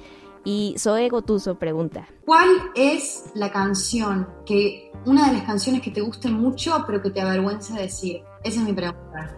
Y 0.45 0.75
Zoe 0.79 1.09
Gotuso 1.09 1.57
pregunta: 1.57 2.09
¿Cuál 2.25 2.49
es 2.75 3.31
la 3.35 3.53
canción 3.53 4.29
que, 4.45 4.91
una 5.05 5.29
de 5.29 5.35
las 5.35 5.43
canciones 5.43 5.83
que 5.83 5.91
te 5.91 6.01
guste 6.01 6.29
mucho, 6.29 6.83
pero 6.87 7.01
que 7.01 7.11
te 7.11 7.21
avergüenza 7.21 7.77
decir? 7.77 8.23
Esa 8.43 8.61
es 8.61 8.67
mi 8.67 8.73
pregunta. 8.73 9.37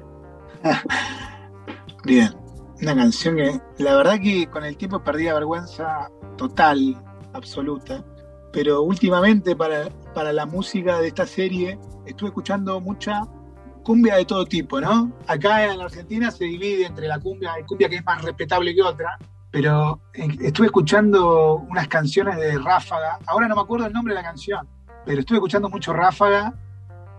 Bien, 2.04 2.34
una 2.80 2.94
canción 2.94 3.36
que, 3.36 3.60
la 3.78 3.96
verdad 3.96 4.20
que 4.20 4.46
con 4.46 4.64
el 4.64 4.76
tiempo 4.76 5.02
perdí 5.02 5.24
la 5.24 5.34
vergüenza 5.34 6.08
total, 6.36 7.02
absoluta, 7.32 8.04
pero 8.52 8.82
últimamente 8.82 9.56
para, 9.56 9.88
para 10.14 10.32
la 10.32 10.46
música 10.46 11.00
de 11.00 11.08
esta 11.08 11.26
serie 11.26 11.78
estuve 12.06 12.28
escuchando 12.28 12.80
mucha 12.80 13.22
cumbia 13.82 14.16
de 14.16 14.24
todo 14.24 14.44
tipo, 14.44 14.80
¿no? 14.80 15.12
Acá 15.26 15.64
en 15.64 15.78
la 15.78 15.84
Argentina 15.84 16.30
se 16.30 16.44
divide 16.44 16.86
entre 16.86 17.08
la 17.08 17.18
cumbia, 17.18 17.54
hay 17.54 17.64
cumbia 17.64 17.88
que 17.88 17.96
es 17.96 18.04
más 18.04 18.22
respetable 18.22 18.74
que 18.74 18.82
otra, 18.82 19.18
pero 19.50 20.00
estuve 20.14 20.66
escuchando 20.66 21.56
unas 21.68 21.88
canciones 21.88 22.36
de 22.36 22.58
Ráfaga, 22.58 23.18
ahora 23.26 23.48
no 23.48 23.56
me 23.56 23.62
acuerdo 23.62 23.86
el 23.86 23.92
nombre 23.92 24.14
de 24.14 24.20
la 24.20 24.26
canción, 24.26 24.68
pero 25.04 25.20
estuve 25.20 25.38
escuchando 25.38 25.68
mucho 25.68 25.92
Ráfaga 25.92 26.54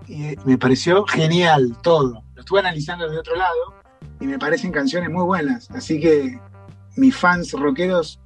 y 0.08 0.36
me 0.45 0.58
pareció 0.58 1.05
genial 1.05 1.77
todo. 1.81 2.23
Lo 2.34 2.41
estuve 2.41 2.60
analizando 2.60 3.05
desde 3.05 3.19
otro 3.19 3.36
lado 3.36 3.73
y 4.19 4.27
me 4.27 4.39
parecen 4.39 4.71
canciones 4.71 5.10
muy 5.10 5.23
buenas, 5.23 5.69
así 5.71 5.99
que 5.99 6.39
mis 6.95 7.15
fans 7.15 7.51
rockeros 7.53 8.19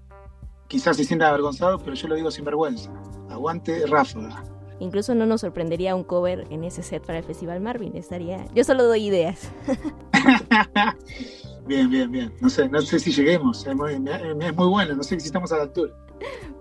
quizás 0.67 0.97
se 0.97 1.03
sientan 1.03 1.29
avergonzados, 1.29 1.81
pero 1.83 1.95
yo 1.95 2.07
lo 2.07 2.15
digo 2.15 2.31
sin 2.31 2.45
vergüenza. 2.45 2.91
Aguante 3.29 3.85
Ráfaga. 3.87 4.43
Incluso 4.79 5.15
no 5.15 5.25
nos 5.25 5.41
sorprendería 5.41 5.95
un 5.95 6.03
cover 6.03 6.45
en 6.51 6.63
ese 6.63 6.83
set 6.83 7.05
para 7.05 7.19
el 7.19 7.23
Festival 7.23 7.61
Marvin. 7.61 7.95
Estaría. 7.95 8.45
Yo 8.53 8.63
solo 8.63 8.83
doy 8.83 9.07
ideas. 9.07 9.51
bien, 11.67 11.89
bien, 11.89 12.11
bien. 12.11 12.33
No 12.41 12.49
sé, 12.49 12.69
no 12.69 12.81
sé 12.81 12.99
si 12.99 13.11
lleguemos. 13.11 13.65
Es 13.65 13.75
muy, 13.75 13.93
es 13.93 14.55
muy 14.55 14.67
bueno. 14.67 14.95
No 14.95 15.03
sé 15.03 15.19
si 15.19 15.27
estamos 15.27 15.51
a 15.51 15.57
la 15.57 15.63
altura. 15.63 15.93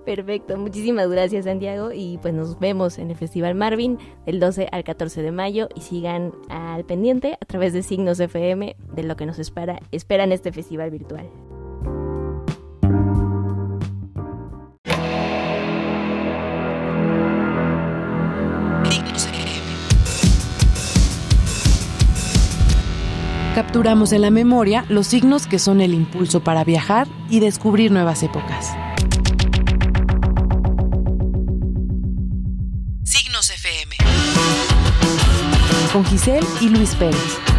Perfecto, 0.07 0.57
muchísimas 0.57 1.11
gracias 1.11 1.47
Santiago 1.47 1.90
y 1.92 2.19
pues 2.19 2.33
nos 2.33 2.61
vemos 2.61 2.99
en 2.99 3.11
el 3.11 3.16
Festival 3.16 3.57
Marvin 3.57 3.99
del 4.25 4.38
12 4.38 4.69
al 4.71 4.85
14 4.85 5.21
de 5.21 5.33
mayo 5.33 5.69
y 5.75 5.81
sigan 5.81 6.33
al 6.49 6.85
pendiente 6.85 7.37
a 7.40 7.45
través 7.45 7.73
de 7.73 7.83
Signos 7.83 8.21
FM 8.21 8.77
de 8.95 9.03
lo 9.03 9.16
que 9.16 9.27
nos 9.27 9.40
espera, 9.40 9.81
espera 9.90 10.23
en 10.23 10.31
este 10.31 10.53
festival 10.53 10.92
virtual. 10.92 11.29
Capturamos 23.57 24.12
en 24.12 24.21
la 24.21 24.29
memoria 24.29 24.85
los 24.90 25.07
signos 25.07 25.47
que 25.47 25.59
son 25.59 25.81
el 25.81 25.95
impulso 25.95 26.40
para 26.40 26.62
viajar 26.62 27.09
y 27.31 27.40
descubrir 27.40 27.90
nuevas 27.90 28.23
épocas. 28.23 28.75
Signos 33.03 33.49
FM. 33.49 33.97
Con 35.90 36.05
Giselle 36.05 36.47
y 36.61 36.69
Luis 36.69 36.95
Pérez. 36.97 37.56